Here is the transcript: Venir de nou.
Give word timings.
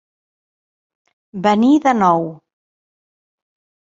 Venir 1.47 1.69
de 1.83 1.93
nou. 1.97 2.25